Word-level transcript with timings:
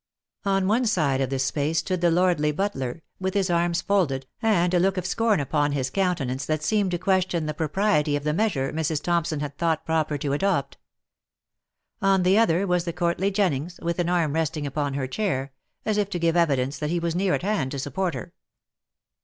On 0.45 0.67
one 0.67 0.87
side 0.87 1.21
of 1.21 1.29
this 1.29 1.45
space 1.45 1.77
stood 1.77 2.01
the 2.01 2.09
lordly 2.09 2.51
butler, 2.51 3.03
with 3.19 3.35
his 3.35 3.51
arms 3.51 3.83
folded, 3.83 4.25
and 4.41 4.73
a 4.73 4.79
look 4.79 4.97
of 4.97 5.05
scorn 5.05 5.39
upon 5.39 5.73
his 5.73 5.91
countenance 5.91 6.43
that 6.47 6.63
seemed 6.63 6.89
to 6.89 6.97
question 6.97 7.45
the 7.45 7.53
propriety 7.53 8.15
of 8.15 8.23
the 8.23 8.33
measure 8.33 8.73
Mrs. 8.73 9.03
Thompson 9.03 9.41
had 9.41 9.59
thought 9.59 9.85
proper 9.85 10.17
to 10.17 10.33
adopt. 10.33 10.79
On 12.01 12.23
the 12.23 12.35
other 12.35 12.65
was 12.65 12.85
the 12.85 12.93
courtly 12.93 13.29
Jennings, 13.29 13.79
with 13.83 13.99
an 13.99 14.09
arm 14.09 14.33
resting 14.33 14.65
upon 14.65 14.95
her 14.95 15.05
chair, 15.05 15.51
as 15.85 15.99
if 15.99 16.09
to 16.09 16.17
give 16.17 16.35
evidence 16.35 16.79
that 16.79 16.89
he 16.89 16.99
was 16.99 17.13
near 17.15 17.35
at 17.35 17.43
hand 17.43 17.69
to 17.69 17.77
support 17.77 18.15
her. 18.15 18.33